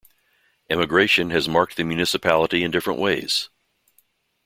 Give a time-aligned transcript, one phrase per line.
[0.67, 3.49] Emigration has marked the municipality in different ways.